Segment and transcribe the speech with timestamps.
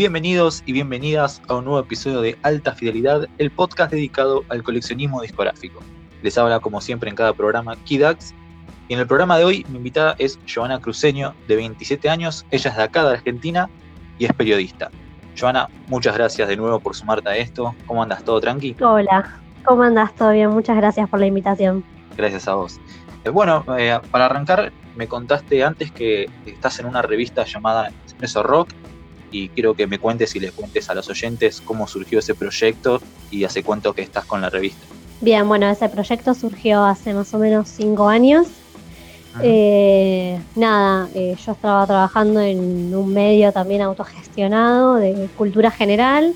[0.00, 5.20] Bienvenidos y bienvenidas a un nuevo episodio de Alta Fidelidad, el podcast dedicado al coleccionismo
[5.20, 5.80] discográfico.
[6.22, 8.34] Les habla como siempre en cada programa Kidax.
[8.88, 12.46] Y en el programa de hoy mi invitada es Joana Cruceño, de 27 años.
[12.50, 13.68] Ella es de acá, de Argentina,
[14.18, 14.90] y es periodista.
[15.38, 17.74] Joana, muchas gracias de nuevo por sumarte a esto.
[17.84, 18.24] ¿Cómo andas?
[18.24, 18.76] ¿Todo tranqui?
[18.80, 20.14] Hola, ¿cómo andas?
[20.14, 20.48] ¿Todo bien?
[20.48, 21.84] Muchas gracias por la invitación.
[22.16, 22.80] Gracias a vos.
[23.24, 28.42] Eh, bueno, eh, para arrancar, me contaste antes que estás en una revista llamada Expreso
[28.42, 28.70] Rock
[29.30, 33.00] y quiero que me cuentes y le cuentes a los oyentes cómo surgió ese proyecto
[33.30, 34.84] y hace cuánto que estás con la revista.
[35.20, 38.46] Bien, bueno, ese proyecto surgió hace más o menos cinco años.
[39.42, 46.34] Eh, nada, eh, yo estaba trabajando en un medio también autogestionado de cultura general.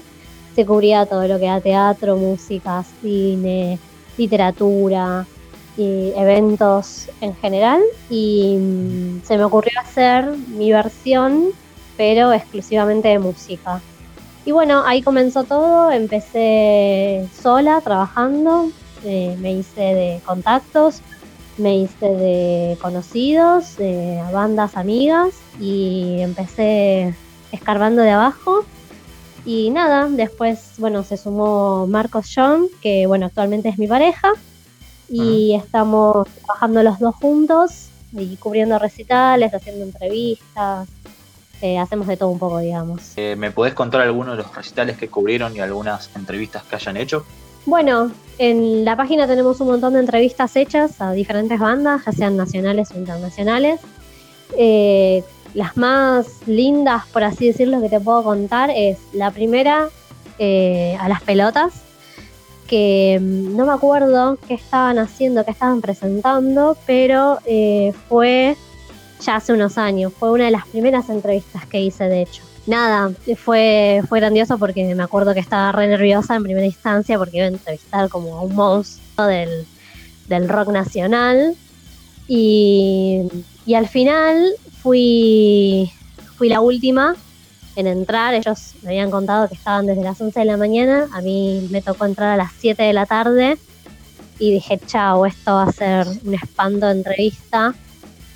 [0.54, 3.78] Se cubría todo lo que era teatro, música, cine,
[4.16, 5.26] literatura,
[5.76, 7.80] y eventos en general.
[8.10, 11.50] Y mm, se me ocurrió hacer mi versión
[11.96, 13.80] pero exclusivamente de música.
[14.44, 18.70] Y bueno, ahí comenzó todo, empecé sola trabajando,
[19.04, 21.00] eh, me hice de contactos,
[21.56, 27.14] me hice de conocidos, de bandas amigas y empecé
[27.52, 28.64] escarbando de abajo.
[29.46, 34.32] Y nada, después, bueno, se sumó Marcos John, que bueno, actualmente es mi pareja,
[35.08, 40.88] y estamos trabajando los dos juntos y cubriendo recitales, haciendo entrevistas,
[41.60, 43.12] eh, hacemos de todo un poco, digamos.
[43.16, 46.96] Eh, ¿Me podés contar algunos de los recitales que cubrieron y algunas entrevistas que hayan
[46.96, 47.24] hecho?
[47.66, 52.36] Bueno, en la página tenemos un montón de entrevistas hechas a diferentes bandas, ya sean
[52.36, 53.80] nacionales o internacionales.
[54.58, 55.24] Eh,
[55.54, 59.88] las más lindas, por así decirlo, que te puedo contar es la primera
[60.38, 61.82] a las pelotas,
[62.66, 67.38] que mm, no me acuerdo qué estaban haciendo, qué estaban presentando, pero
[68.08, 68.56] fue
[69.24, 70.12] ya hace unos años.
[70.18, 72.42] Fue una de las primeras entrevistas que hice, de hecho.
[72.66, 77.36] Nada, fue, fue grandioso porque me acuerdo que estaba re nerviosa en primera instancia porque
[77.36, 81.54] iba a entrevistar como a un monstruo del, rock nacional.
[82.26, 83.28] Y,
[83.66, 85.90] y, al final fui,
[86.36, 87.16] fui la última
[87.76, 88.32] en entrar.
[88.32, 91.08] Ellos me habían contado que estaban desde las 11 de la mañana.
[91.12, 93.58] A mí me tocó entrar a las 7 de la tarde.
[94.38, 97.74] Y dije, chao, esto va a ser un espanto de entrevista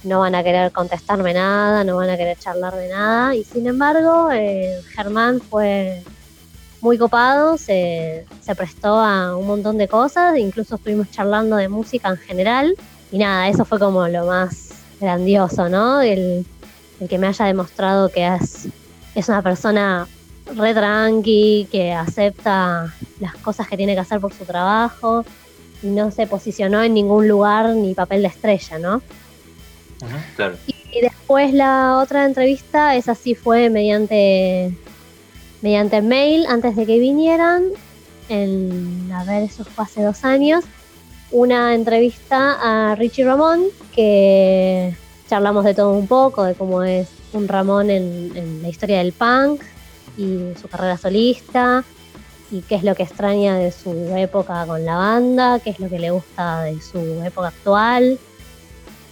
[0.05, 3.35] no van a querer contestarme nada, no van a querer charlar de nada.
[3.35, 6.03] Y sin embargo, eh, Germán fue
[6.81, 8.25] muy copado, se,
[8.57, 12.75] prestó a un montón de cosas, incluso estuvimos charlando de música en general.
[13.11, 14.71] Y nada, eso fue como lo más
[15.01, 16.01] grandioso, ¿no?
[16.01, 16.47] El,
[17.01, 18.69] el que me haya demostrado que es,
[19.15, 20.07] es una persona
[20.57, 25.25] re tranqui, que acepta las cosas que tiene que hacer por su trabajo
[25.83, 29.03] y no se posicionó en ningún lugar ni papel de estrella, ¿no?
[30.67, 34.73] Y, después la otra entrevista, esa sí fue mediante,
[35.63, 37.65] mediante mail antes de que vinieran.
[38.29, 40.65] En, a ver, eso fue hace dos años.
[41.31, 43.65] Una entrevista a Richie Ramón,
[43.95, 44.95] que
[45.29, 49.13] charlamos de todo un poco, de cómo es un Ramón en, en la historia del
[49.13, 49.63] punk
[50.17, 51.85] y su carrera solista,
[52.51, 55.91] y qué es lo que extraña de su época con la banda, qué es lo
[55.91, 58.19] que le gusta de su época actual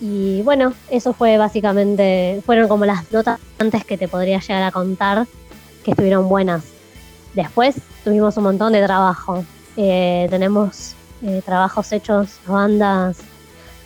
[0.01, 4.71] y bueno, eso fue básicamente, fueron como las notas antes que te podría llegar a
[4.71, 5.27] contar
[5.85, 6.65] que estuvieron buenas.
[7.35, 9.45] Después tuvimos un montón de trabajo.
[9.77, 13.19] Eh, tenemos eh, trabajos hechos bandas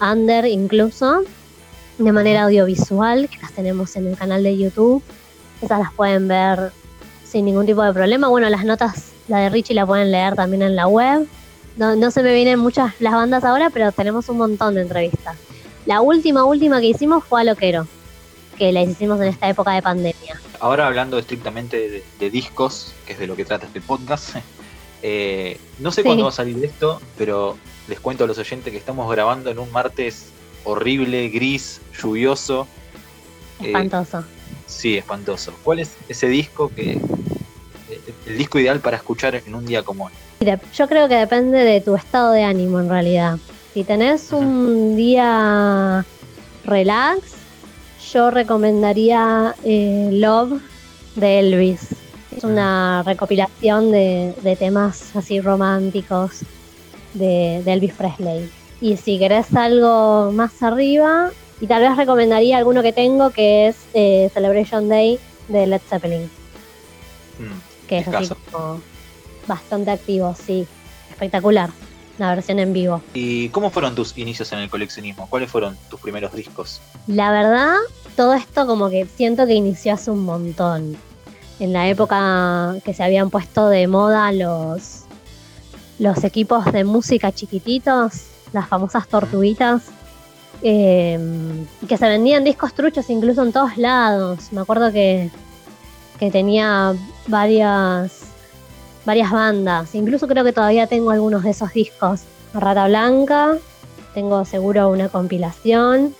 [0.00, 1.22] under incluso,
[1.98, 5.02] de manera audiovisual, que las tenemos en el canal de YouTube.
[5.62, 6.72] Esas las pueden ver
[7.24, 8.28] sin ningún tipo de problema.
[8.28, 11.28] Bueno, las notas, la de Richie la pueden leer también en la web.
[11.76, 15.36] No, no se me vienen muchas las bandas ahora, pero tenemos un montón de entrevistas.
[15.86, 17.86] La última, última que hicimos fue a Loquero,
[18.58, 20.40] que la hicimos en esta época de pandemia.
[20.60, 24.36] Ahora hablando estrictamente de, discos, que es de lo que trata este podcast,
[25.02, 27.56] eh, no sé cuándo va a salir esto, pero
[27.88, 30.30] les cuento a los oyentes que estamos grabando en un martes
[30.64, 32.66] horrible, gris, lluvioso.
[33.60, 34.24] Eh, espantoso.
[34.66, 35.52] sí, espantoso.
[35.62, 40.06] ¿Cuál es ese disco que eh, el disco ideal para escuchar en un día como
[40.06, 40.12] hoy?
[40.74, 43.38] yo creo que depende de tu estado de ánimo en realidad.
[43.72, 46.04] Si tenés un día
[46.64, 47.22] relax,
[48.12, 50.60] yo recomendaría eh, Love
[51.14, 51.94] de Elvis.
[52.36, 56.40] Es una recopilación de, temas así románticos
[57.14, 58.50] de, Elvis Presley.
[58.80, 61.30] Y si querés algo más arriba,
[61.60, 66.24] y tal vez recomendaría alguno que tengo que es eh, Celebration Day de Led Zeppelin.
[67.38, 68.80] Mm, que es así como
[69.46, 70.66] bastante activo, sí.
[71.10, 71.70] Espectacular
[72.20, 73.02] la versión en vivo.
[73.14, 75.26] ¿Y cómo fueron tus inicios en el coleccionismo?
[75.28, 76.80] ¿Cuáles fueron tus primeros discos?
[77.06, 77.76] La verdad,
[78.16, 80.96] todo esto como que siento que inició hace un montón.
[81.58, 85.04] en la época que se habían puesto de moda los,
[85.98, 88.22] los equipos de música chiquititos,
[88.54, 89.82] las famosas tortuguitas,
[90.62, 94.50] em, que se vendían discos truchos incluso en todos lados.
[94.52, 95.30] Me acuerdo que,
[96.18, 96.94] que tenía
[97.26, 98.29] varias,
[99.04, 102.22] varias bandas, incluso creo que todavía tengo algunos de esos discos.
[102.52, 103.58] Rata Blanca,
[104.14, 106.14] tengo seguro una compilación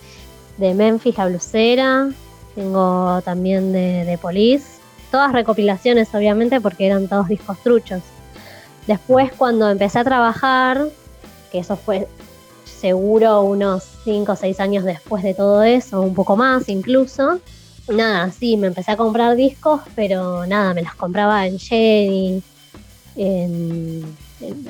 [0.57, 2.09] de Memphis la blusera,
[2.55, 4.81] tengo también de, de Police,
[5.11, 8.03] todas recopilaciones obviamente porque eran todos discos truchos.
[8.87, 10.89] Después cuando empecé a trabajar,
[11.51, 12.09] que eso fue
[12.65, 17.41] seguro unos 5 o 6 años después de todo eso, un poco más incluso,
[17.89, 22.43] nada, sí, me empecé a comprar discos, pero nada, me los compraba en Jenny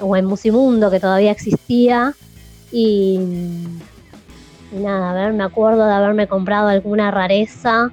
[0.01, 2.15] o en Musimundo, que todavía existía,
[2.73, 3.19] y,
[4.73, 7.91] nada, a ver, me acuerdo de haberme comprado alguna rareza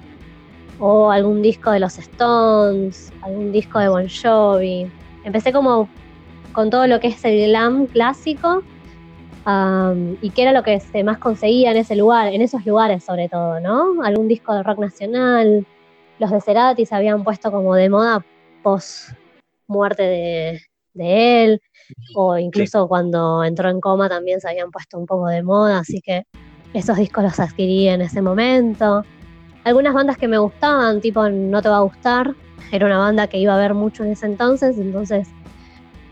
[0.78, 4.90] o algún disco de los Stones, algún disco de Bon Jovi.
[5.24, 5.88] Empecé como
[6.52, 8.62] con todo lo que es el glam clásico
[10.20, 13.28] y que era lo que se más conseguía en ese lugar, en esos lugares sobre
[13.28, 14.02] todo, ¿no?
[14.04, 15.66] Algún disco de rock nacional.
[16.18, 18.24] Los de Cerati se habían puesto como de moda
[18.62, 19.10] post
[19.68, 20.60] muerte de,
[20.94, 21.62] de él
[22.14, 26.00] o incluso cuando entró en coma también se habían puesto un poco de moda, así
[26.00, 26.24] que
[26.74, 29.04] esos discos los adquirí en ese momento.
[29.64, 32.34] Algunas bandas que me gustaban, tipo No te va a gustar,
[32.72, 35.28] era una banda que iba a ver mucho en ese entonces, entonces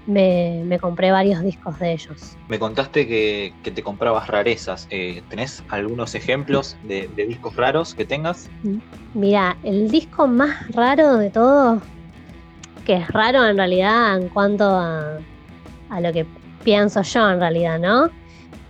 [0.06, 2.36] me, compré varios discos de ellos.
[2.48, 4.86] Me contaste que, te comprabas rarezas.
[4.90, 8.48] Eh, ¿Tenés algunos ejemplos de, de, discos raros que tengas?
[8.62, 8.78] Mm,
[9.14, 11.82] mira, el disco más raro de todo,
[12.86, 15.18] que es raro en realidad en cuanto a,
[15.90, 16.24] a lo que
[16.64, 18.10] pienso yo en realidad, ¿no?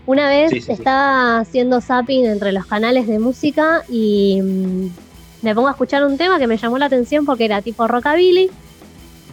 [0.06, 4.90] Una vez estaba haciendo zapping entre los canales de música y mm,
[5.42, 8.50] me pongo a escuchar un tema que me llamó la atención porque era tipo rockabilly,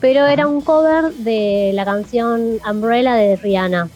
[0.02, 3.90] pero era un cover de la canción Umbrella de Rihanna.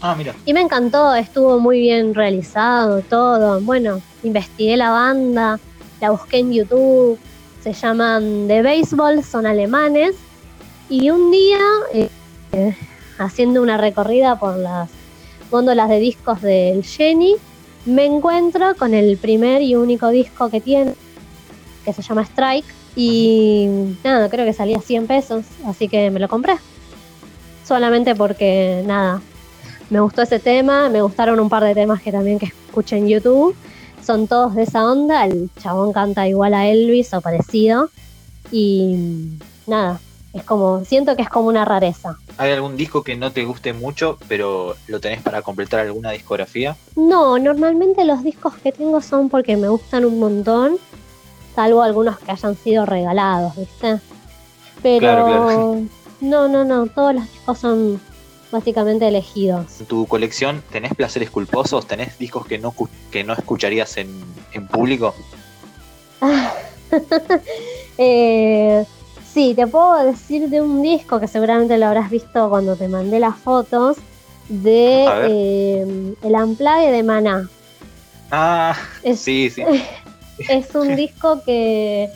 [0.00, 0.34] Ah, mira.
[0.44, 3.60] Y me encantó, estuvo muy bien realizado todo.
[3.60, 5.58] Bueno, investigué la banda,
[6.00, 7.18] la busqué en YouTube,
[7.66, 10.14] se llaman The Baseball, son alemanes.
[10.88, 11.58] Y un día
[11.92, 12.76] eh,
[13.18, 14.88] haciendo una recorrida por las
[15.50, 17.34] góndolas de discos del Jenny,
[17.84, 20.94] me encuentro con el primer y único disco que tiene,
[21.84, 23.66] que se llama Strike, y
[24.04, 26.54] nada, creo que salía 100 pesos, así que me lo compré.
[27.66, 29.20] Solamente porque, nada,
[29.90, 33.08] me gustó ese tema, me gustaron un par de temas que también que escuché en
[33.08, 33.56] YouTube.
[34.06, 37.90] Son todos de esa onda, el chabón canta igual a Elvis o parecido.
[38.52, 39.36] Y
[39.66, 39.98] nada,
[40.32, 42.16] es como, siento que es como una rareza.
[42.38, 46.76] ¿Hay algún disco que no te guste mucho, pero lo tenés para completar alguna discografía?
[46.94, 50.76] No, normalmente los discos que tengo son porque me gustan un montón,
[51.56, 53.98] salvo algunos que hayan sido regalados, ¿viste?
[54.84, 55.80] Pero
[56.20, 58.00] no, no, no, todos los discos son
[58.50, 59.80] básicamente elegidos.
[59.80, 61.86] ¿En tu colección tenés placeres culposos?
[61.86, 62.74] ¿Tenés discos que no,
[63.10, 64.08] que no escucharías en,
[64.52, 65.14] en público?
[67.98, 68.84] eh,
[69.36, 73.20] Sí, te puedo decir de un disco que seguramente lo habrás visto cuando te mandé
[73.20, 73.98] las fotos
[74.48, 77.46] de eh, El Amplague de Maná.
[78.30, 78.74] Ah,
[79.14, 79.62] sí, sí.
[80.48, 82.08] Es un disco que,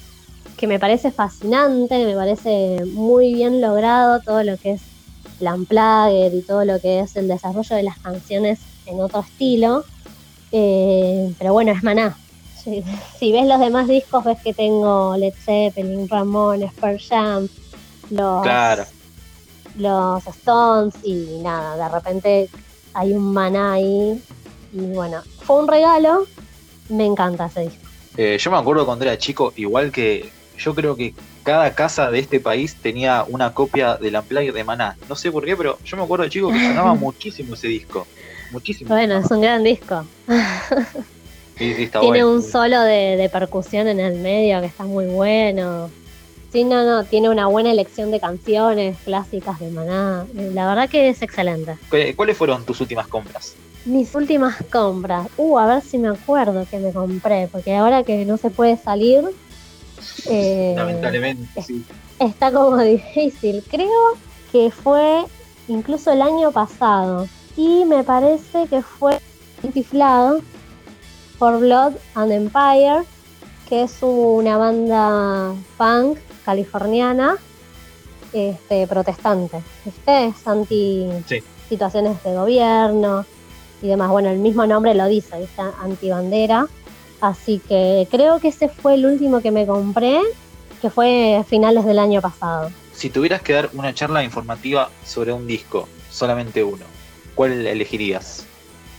[0.57, 4.81] que me parece fascinante, me parece muy bien logrado todo lo que es
[5.41, 9.85] el Unplugged y todo lo que es el desarrollo de las canciones en otro estilo.
[10.53, 12.17] Eh, pero bueno, es Maná,
[13.19, 17.49] si ves los demás discos, ves que tengo Led Zeppelin, Ramones, Pearl Jam,
[18.11, 18.47] los,
[19.77, 22.49] los Stones y nada, de repente
[22.93, 24.23] hay un maná ahí.
[24.73, 26.27] Y bueno, fue un regalo,
[26.89, 27.89] me encanta ese disco.
[28.17, 32.19] Eh, yo me acuerdo cuando era chico, igual que yo creo que cada casa de
[32.19, 34.97] este país tenía una copia del Unplugged de Maná.
[35.09, 38.07] No sé por qué, pero yo me acuerdo de chico que sonaba muchísimo ese disco.
[38.53, 38.89] Muchísimo.
[38.89, 40.05] Bueno, es un gran disco.
[41.57, 45.91] tiene un solo de, percusión en el medio que está muy bueno.
[46.53, 50.27] Sí, no, no, tiene una buena elección de canciones clásicas de Maná.
[50.35, 51.77] La verdad que es excelente.
[52.17, 53.55] ¿Cuáles fueron tus últimas compras?
[53.85, 55.29] Mis últimas compras.
[55.37, 58.77] Uh, a ver si me acuerdo que me compré, porque ahora que no se puede
[58.77, 59.25] salir.
[60.27, 61.85] Eh, Lamentablemente, sí.
[62.19, 63.65] Está como difícil.
[63.71, 64.17] Creo
[64.53, 65.25] que fue
[65.69, 67.29] incluso el año pasado.
[67.57, 69.19] Y me parece que fue
[69.63, 70.41] inflado
[71.39, 73.03] For Blood and Empire,
[73.69, 77.37] que es una banda punk californiana
[78.33, 80.27] este, protestante, ¿viste?
[80.27, 81.09] Es anti
[81.69, 83.25] situaciones de gobierno
[83.83, 84.11] y demás.
[84.11, 86.67] Bueno, el mismo nombre lo dice, dice anti bandera.
[87.21, 90.21] Así que creo que ese fue el último que me compré.
[90.81, 92.71] que fue finales del año pasado.
[92.95, 96.87] Si tuvieras que dar una charla informativa sobre un disco, solamente uno,
[97.35, 98.47] ¿cuál elegirías?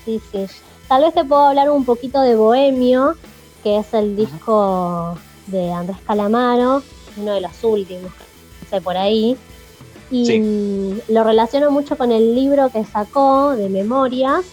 [0.06, 0.46] Sí, sí.
[0.88, 3.16] Tal vez te puedo hablar un poquito de Bohemio,
[3.63, 6.84] que es el disco de Andrés Calamaro,
[7.18, 9.38] uno de los últimos, no sé, por ahí.
[10.12, 14.46] Y lo relaciono mucho con el libro que sacó de memorias,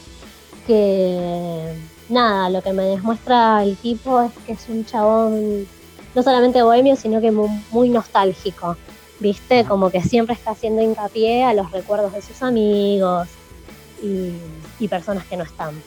[0.67, 1.75] que
[2.09, 5.67] nada, lo que me demuestra el tipo es que es un chabón
[6.15, 8.77] no solamente bohemio, sino que muy, nostálgico,
[9.21, 9.65] ¿viste?
[9.65, 13.29] Como que siempre está haciendo hincapié a los recuerdos de sus amigos
[14.03, 15.81] y, personas que no están,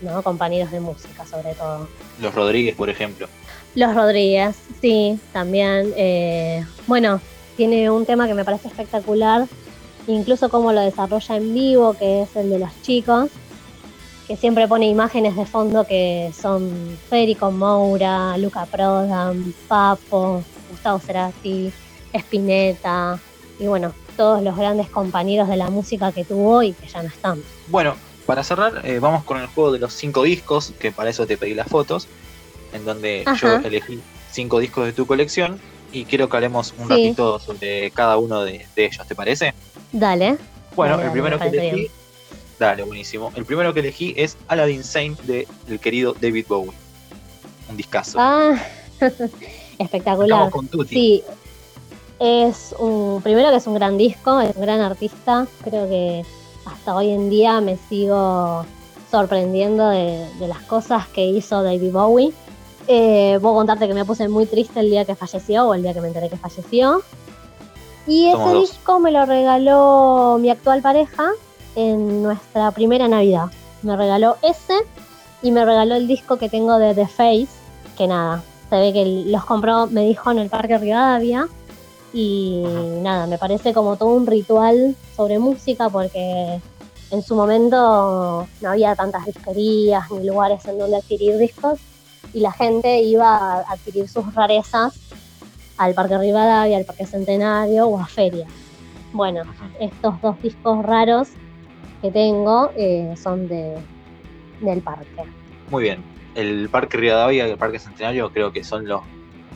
[0.00, 0.22] ¿no?
[0.22, 1.88] Compañeros de música, sobre todo.
[2.20, 3.28] Los Rodríguez, por ejemplo.
[3.74, 5.92] Los Rodríguez, sí, también.
[5.96, 7.20] Eh, bueno,
[7.56, 9.46] tiene un tema que me parece espectacular,
[10.06, 13.30] incluso cómo lo desarrolla en vivo, que es el de los chicos
[14.30, 21.72] que siempre pone imágenes de fondo que son Federico Moura, Luca Prodan, Papo, Gustavo Cerati,
[22.12, 23.18] Spinetta
[23.58, 27.08] y bueno, todos los grandes compañeros de la música que tuvo y que ya no
[27.08, 27.42] están.
[27.66, 31.26] Bueno, para cerrar, eh, vamos con el juego de los cinco discos, que para eso
[31.26, 32.06] te pedí las fotos,
[32.72, 35.58] en donde yo elegí cinco discos de tu colección
[35.90, 39.54] y quiero que hablemos un ratito sobre cada uno de, ellos, ¿te parece?
[39.90, 40.38] Dale.
[40.76, 41.90] Bueno, el primero que elegí
[42.60, 43.32] Dale, buenísimo.
[43.36, 46.72] El primero que elegí es Aladdin Saint de el querido David Bowie.
[47.70, 48.18] Un discazo.
[48.20, 48.54] Ah,
[49.78, 50.52] espectacular.
[50.86, 51.22] Sí,
[52.18, 55.46] es un, primero que es un gran disco, es un gran artista.
[55.64, 56.22] Creo que
[56.66, 58.66] hasta hoy en día me sigo
[59.10, 62.34] sorprendiendo de, las cosas que hizo David Bowie.
[62.88, 65.94] Eh, puedo contarte que me puse muy triste el día que falleció o el día
[65.94, 67.00] que me enteré que falleció.
[68.06, 71.30] Y ese disco me lo regaló mi actual pareja,
[71.74, 73.46] en nuestra primera Navidad.
[73.82, 74.74] Me regaló ese
[75.42, 77.48] y me regaló el disco que tengo de The Face,
[77.96, 81.48] que nada, se ve que los compró, me dijo, en el Parque Rivadavia.
[82.12, 82.64] Y
[83.02, 86.60] nada, me parece como todo un ritual sobre música porque
[87.10, 91.78] en su momento no había tantas disquerías ni lugares en donde adquirir discos
[92.32, 94.94] y la gente iba a adquirir sus rarezas
[95.76, 98.50] al Parque Rivadavia, al Parque Centenario o a ferias.
[99.12, 99.42] Bueno,
[99.80, 101.28] estos dos discos raros
[102.00, 103.76] que tengo eh, son de,
[104.60, 105.24] del parque.
[105.70, 106.02] Muy bien.
[106.34, 109.02] El Parque Rivadavia y el Parque Centenario creo que son los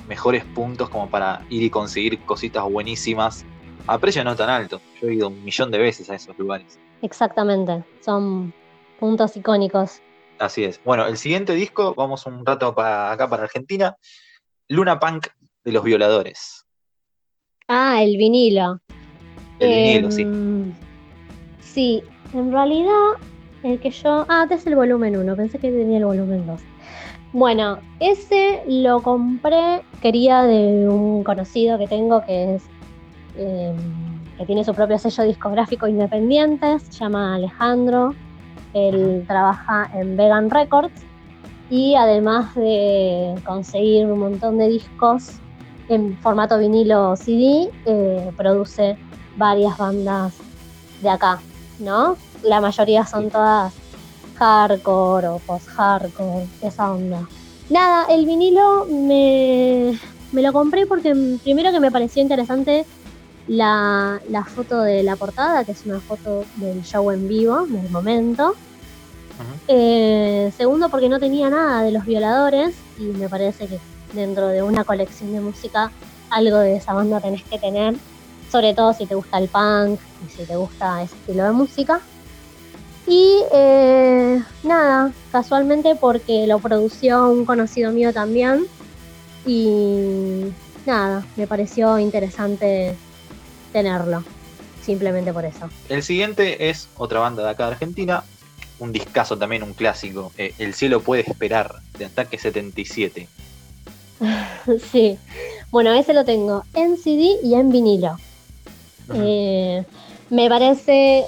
[0.08, 3.44] mejores puntos como para ir y conseguir cositas buenísimas
[3.86, 4.80] a precio no tan alto.
[5.00, 6.78] Yo he ido un millón de veces a esos lugares.
[7.02, 8.52] Exactamente, son
[8.98, 10.00] puntos icónicos.
[10.38, 10.82] Así es.
[10.84, 13.96] Bueno, el siguiente disco, vamos un rato para acá para Argentina,
[14.68, 15.28] Luna Punk
[15.62, 16.64] de los Violadores.
[17.68, 18.80] Ah, el vinilo.
[19.58, 20.22] El vinilo, sí.
[20.22, 20.74] Em,
[21.60, 22.02] sí,
[22.34, 23.12] en realidad,
[23.62, 24.26] el que yo.
[24.28, 26.60] Ah, este es el volumen 1, pensé que tenía el volumen 2.
[27.32, 32.62] Bueno, ese lo compré, quería de un conocido que tengo que es.
[33.36, 33.76] Em,
[34.38, 38.14] que tiene su propio sello discográfico independiente, se llama Alejandro.
[38.72, 41.02] Él trabaja en Vegan Records
[41.70, 45.38] y además de conseguir un montón de discos
[45.88, 48.96] en formato vinilo CD, eh, produce
[49.36, 50.36] varias bandas
[51.00, 51.38] de acá,
[51.84, 52.16] ¿no?
[52.42, 53.72] La mayoría son todas
[54.38, 57.28] hardcore o post-hardcore, esa onda.
[57.70, 59.98] Nada, el vinilo me,
[60.32, 62.84] lo compré porque primero que me pareció interesante
[63.46, 64.20] la,
[64.54, 68.54] foto de la portada, que es una foto del show en vivo, del momento.
[69.66, 73.80] Eh, segundo, porque no tenía nada de los violadores y me parece que
[74.12, 75.90] dentro de una colección de música
[76.30, 77.94] algo de esa banda tenés que tener
[78.54, 82.00] sobre todo si te gusta el punk y si te gusta ese estilo de música.
[83.04, 88.66] Y eh, nada, casualmente porque lo produció un conocido mío también.
[89.44, 90.44] Y
[90.86, 92.94] nada, me pareció interesante
[93.72, 94.22] tenerlo,
[94.80, 95.68] simplemente por eso.
[95.88, 98.22] El siguiente es otra banda de acá de Argentina,
[98.78, 103.26] un discazo también, un clásico, eh, El cielo puede esperar, de Ataque 77.
[104.92, 105.18] sí,
[105.72, 108.16] bueno, ese lo tengo en CD y en vinilo.
[109.12, 109.84] Eh,
[110.30, 111.26] me parece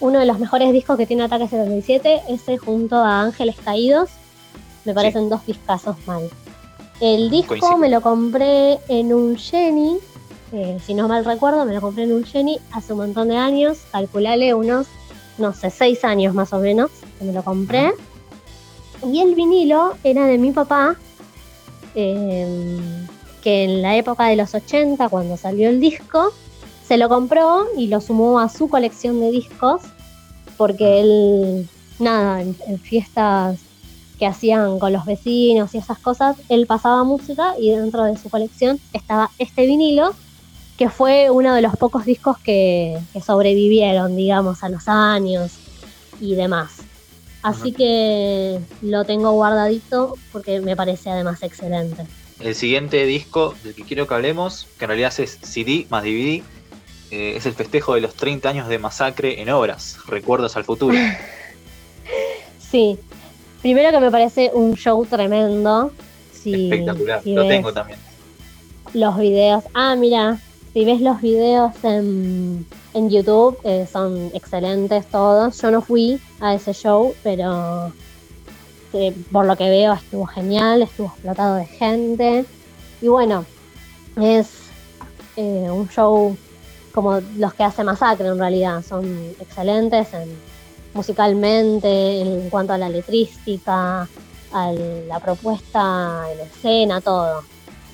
[0.00, 4.10] uno de los mejores discos que tiene Ataque 77, ese junto a Ángeles Caídos.
[4.84, 6.28] Me parecen dos discazos mal.
[7.00, 9.98] El disco me lo compré en un Jenny,
[10.52, 13.36] eh, si no mal recuerdo, me lo compré en un Jenny hace un montón de
[13.36, 14.86] años, calculale unos,
[15.36, 17.92] no sé, seis años más o menos que me lo compré.
[19.04, 20.96] Y el vinilo era de mi papá,
[21.96, 22.78] em,
[23.42, 26.32] que en la época de los 80, cuando salió el disco,
[26.86, 29.82] se lo compró y lo sumó a su colección de discos
[30.56, 33.58] porque él, nada, en, fiestas
[34.18, 38.28] que hacían con los vecinos y esas cosas, él pasaba música y dentro de su
[38.30, 40.14] colección estaba este vinilo,
[40.78, 45.52] que fue uno de los pocos discos que, sobrevivieron, digamos, a los años
[46.20, 46.78] y demás.
[47.42, 52.06] Así que lo tengo guardadito porque me parece además excelente.
[52.40, 56.42] El siguiente disco del que quiero que hablemos, que en realidad es CD más DVD,
[57.14, 60.96] eh, es el festejo de los 30 años de Masacre en Obras, Recuerdos al Futuro.
[62.58, 62.98] sí,
[63.62, 65.92] primero que me parece un show tremendo.
[66.44, 68.00] Espectacular, lo tengo también.
[68.94, 70.38] Los videos, ah, mira,
[70.72, 75.62] si ves los videos en, YouTube, eh, son excelentes todos.
[75.62, 77.92] Yo no fui a ese show, pero
[78.92, 82.44] eh, por lo que veo estuvo genial, estuvo explotado de gente.
[83.00, 83.44] Y bueno,
[84.16, 84.48] es
[85.36, 86.36] un show
[86.94, 89.04] como los que hace Masacre en realidad, son
[89.40, 90.08] excelentes
[90.94, 94.08] musicalmente, en cuanto a la letrística,
[94.52, 97.42] a la propuesta en escena, todo.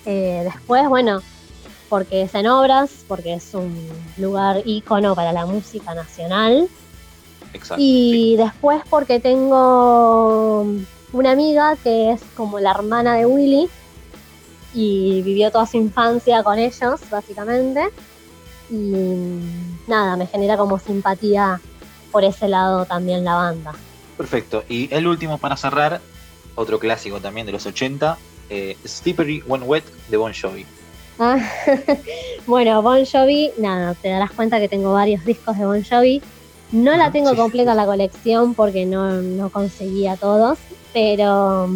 [0.04, 1.23] Eh, después, bueno,
[1.88, 3.75] porque es en obras, porque es un
[4.19, 6.69] lugar ícono para la música nacional.
[7.54, 10.66] Exacto, y después porque tengo
[11.12, 13.69] una amiga que es como la hermana de Willy
[14.75, 17.90] y vivió toda su infancia con ellos, básicamente
[18.71, 19.41] y
[19.87, 21.61] nada, me genera como simpatía
[22.11, 23.73] por ese lado también la banda.
[24.17, 24.65] Perfecto.
[24.69, 26.00] Y el último para cerrar,
[26.55, 28.19] otro clásico también de los 80,
[28.50, 30.67] eh, Slippery When Wet de Bon Jovi.
[31.19, 31.39] Ah,
[32.47, 36.23] bueno, Bon Jovi, nada, te darás cuenta que tengo varios discos de Bon Jovi.
[36.73, 40.59] No la tengo completa la colección porque no, no conseguía todos,
[40.93, 41.69] pero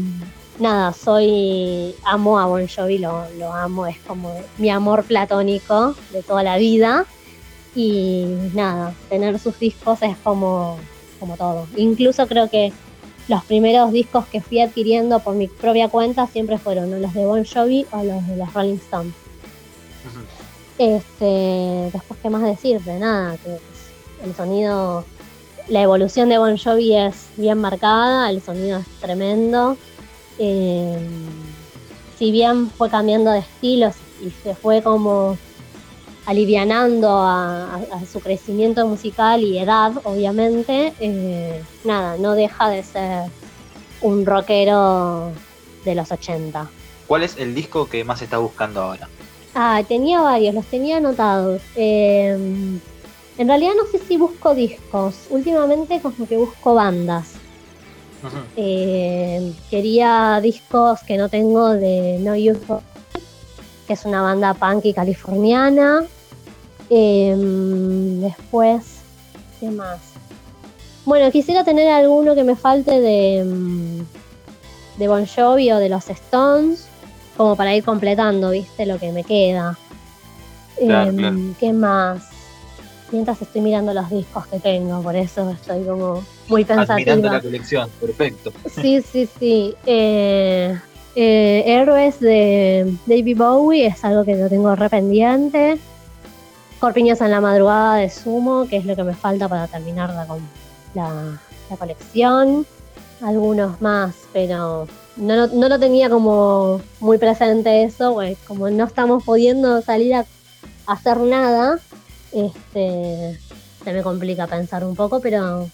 [0.58, 6.42] nada, soy, amo a Bon Jovi, lo, amo, es como mi amor platónico de toda
[6.42, 7.06] la vida.
[7.74, 10.78] Y nada, tener sus discos es como,
[11.18, 11.66] como todo.
[11.76, 12.72] Incluso creo que
[13.26, 17.44] los primeros discos que fui adquiriendo por mi propia cuenta siempre fueron los de Bon
[17.44, 19.14] Jovi o los de los Rolling Stones.
[20.78, 22.98] Este, después, ¿qué más decirte?
[22.98, 23.58] Nada, que
[24.24, 25.04] el sonido,
[25.68, 29.76] la evolución de Bon Jovi es bien marcada, el sonido es tremendo.
[30.38, 30.98] Eh,
[32.18, 35.36] si bien fue cambiando de estilos y se fue como
[36.26, 43.30] alivianando a, su crecimiento musical y edad, obviamente, eh, nada, no deja de ser
[44.00, 45.32] un rockero
[45.84, 46.70] de los 80.
[47.06, 49.08] ¿Cuál es el disco que más está buscando ahora?
[49.54, 51.62] Ah, tenía varios, los tenía anotados.
[51.76, 52.32] Eh,
[53.36, 57.34] en realidad no sé si busco discos, últimamente como que busco bandas.
[58.56, 62.82] Eh, quería discos que no tengo de No Use
[63.86, 66.04] que es una banda punk y californiana.
[66.90, 68.82] Em, después,
[69.60, 70.00] ¿qué más?
[71.04, 74.06] Bueno, quisiera tener alguno que me falte de, em,
[74.96, 76.86] de Bon Jovi o de los Stones,
[77.36, 78.86] como para ir completando, ¿viste?
[78.86, 79.78] Lo que me queda.
[80.78, 82.33] Em, ¿Qué más?
[83.14, 86.96] Mientras estoy mirando los discos que tengo, por eso estoy como muy pensativa.
[86.96, 88.52] Mirando la colección, perfecto.
[88.68, 89.74] Sí, sí, sí.
[89.86, 90.76] Eh,
[91.14, 95.78] eh, Héroes de David Bowie es algo que lo tengo rependiente.
[96.80, 100.26] Corpiñas en la madrugada de Sumo, que es lo que me falta para terminar la,
[100.94, 102.66] la, colección.
[103.22, 109.22] Algunos más, pero no, no, lo tenía como muy presente eso, pues como no estamos
[109.22, 110.26] pudiendo salir a
[110.86, 111.78] hacer nada,
[112.34, 113.38] este,
[113.84, 115.68] se me complica pensar un poco, pero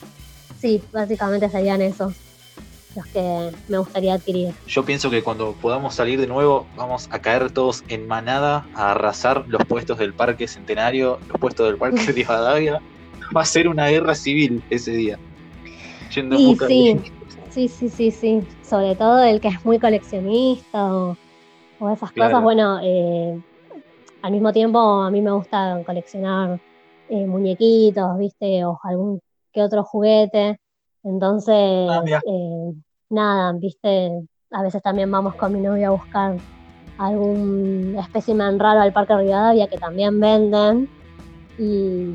[0.61, 2.15] sí, básicamente serían esos
[2.97, 4.53] los que me gustaría adquirir.
[4.67, 8.93] Yo pienso que cuando podamos salir de nuevo vamos a caer todos en manada a
[8.93, 12.81] arrasar los puestos del Parque Centenario, los puestos del Parque de Rivadavia.
[13.37, 15.19] Va a ser una guerra civil ese día.
[16.11, 16.57] sí,
[17.49, 21.17] sí, sí, sí, sí, Sobre todo el que es muy coleccionista o,
[21.93, 22.43] esas cosas.
[22.43, 23.41] Bueno, eh,
[24.23, 26.61] al mismo tiempo, a mí me gusta coleccionar
[27.09, 28.65] eh, muñequitos, ¿viste?
[28.65, 29.21] O algún
[29.53, 30.61] que otro juguete.
[31.03, 32.73] Entonces, ah, eh,
[33.09, 34.11] nada, ¿viste?
[34.51, 36.37] A veces también vamos con mi novia a buscar
[36.99, 40.89] algún espécimen raro al Parque Rivadavia que también venden.
[41.59, 42.13] Y,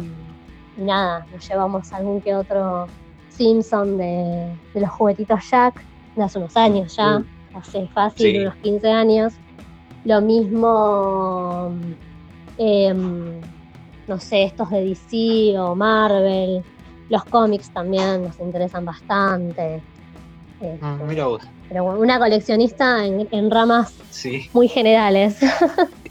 [0.78, 2.88] nada, nos llevamos algún que otro
[3.30, 5.84] Simpson de, los juguetitos Jack
[6.15, 9.34] de hace unos años ya, hace fácil, unos 15 años.
[10.06, 11.72] Lo mismo,
[12.58, 13.41] em,
[14.08, 16.63] no sé, estos de DC o Marvel.
[17.10, 19.82] Los cómics también nos interesan bastante.
[20.82, 21.44] Ah, mira vos.
[21.70, 23.94] Pero una coleccionista en, ramas
[24.54, 25.38] muy generales.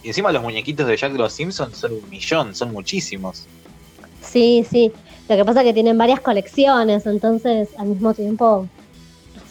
[0.03, 3.47] Y encima los muñequitos de Jack de los Simpsons son un millón, son muchísimos.
[4.21, 4.93] Sí, sí.
[5.31, 8.69] Lo que pasa es que tienen varias colecciones, entonces al mismo tiempo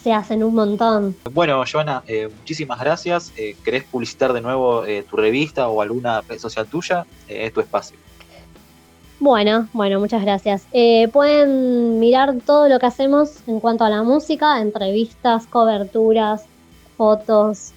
[0.04, 1.16] se hacen un montón.
[1.32, 3.32] Bueno, Joana, eh, muchísimas gracias.
[3.38, 7.06] Eh, ¿Querés publicitar de nuevo eh, tu revista o alguna red social tuya?
[7.26, 7.96] es tu espacio.
[9.18, 10.66] Bueno, bueno, muchas gracias.
[11.10, 16.44] pueden mirar todo lo que hacemos en cuanto a la música, entrevistas, coberturas,
[16.98, 17.72] fotos,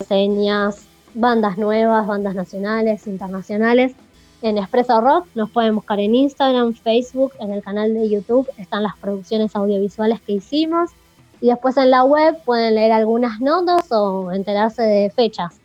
[0.00, 3.92] reseñas, bandas nuevas, bandas nacionales, internacionales.
[4.42, 8.82] En Expreso Rock nos pueden buscar en Instagram, Facebook, en el canal de YouTube están
[8.82, 10.90] las producciones audiovisuales que hicimos.
[11.40, 15.58] Y después en la web pueden leer algunas notas o enterarse de fechas.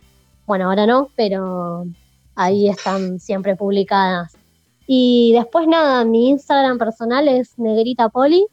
[0.46, 1.86] Bueno, ahora no, pero
[2.34, 4.36] ahí están siempre publicadas.
[4.86, 8.46] Y después nada, mi Instagram personal es Negrita Poli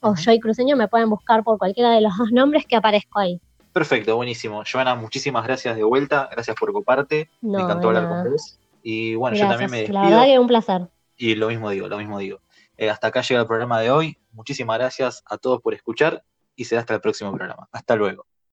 [0.00, 3.40] o Joy Cruceño, me pueden buscar por cualquiera de los dos nombres que aparezco ahí.
[3.72, 4.62] Perfecto, buenísimo.
[4.70, 8.58] Joana, muchísimas gracias de vuelta, gracias por ocuparte, me encantó hablar con vos.
[8.82, 10.00] Y bueno, yo también me despido.
[10.00, 10.88] La verdad que un placer.
[11.16, 12.40] Y lo mismo digo, lo mismo digo.
[12.76, 14.18] Eh, hasta acá llega el programa de hoy.
[14.32, 16.22] Muchísimas gracias a todos por escuchar
[16.58, 17.68] y será hasta el próximo programa.
[17.72, 18.26] Hasta luego.